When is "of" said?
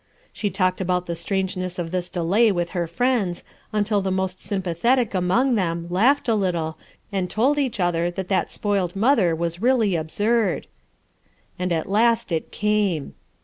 1.77-1.91